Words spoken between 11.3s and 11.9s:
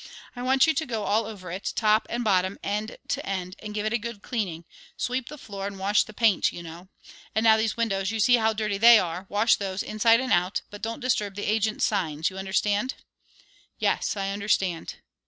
the agents'